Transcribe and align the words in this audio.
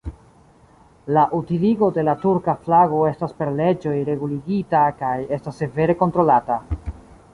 La 1.17 1.25
utiligo 1.39 1.89
de 1.97 2.05
la 2.07 2.15
turka 2.23 2.55
flago 2.63 3.01
estas 3.09 3.37
per 3.41 3.53
leĝoj 3.61 3.95
reguligita 4.09 4.83
kaj 5.03 5.15
estas 5.39 5.61
severe 5.65 5.97
kontrolata. 6.05 6.59